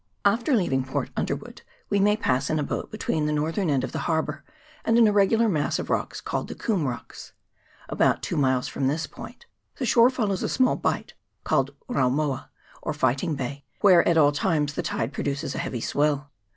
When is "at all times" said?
14.07-14.73